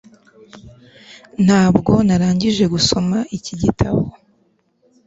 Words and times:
ntabwo 1.45 1.91
narangije 2.07 2.65
gusoma 2.73 3.17
iki 3.37 3.53
gitabo 3.61 4.01